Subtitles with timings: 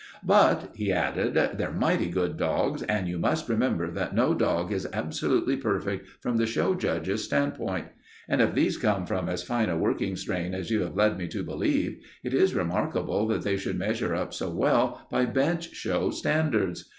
[0.25, 4.87] "But," he added, "they're mighty good dogs, and you must remember that no dog is
[4.91, 7.85] absolutely perfect from the show judge's standpoint.
[8.27, 11.27] And if these come from as fine a working strain as you have led me
[11.27, 16.09] to believe, it is remarkable that they should measure up so well by bench show
[16.09, 16.89] standards.